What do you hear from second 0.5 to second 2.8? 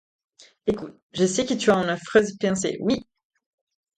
Écoute, je sais que tu as une affreuse pensée,